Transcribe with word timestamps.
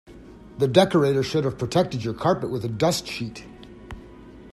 The 0.57 0.67
decorator 0.67 1.21
should 1.21 1.43
have 1.43 1.59
protected 1.59 2.03
your 2.03 2.15
carpet 2.15 2.49
with 2.49 2.65
a 2.65 2.67
dust 2.67 3.05
sheet 3.05 3.45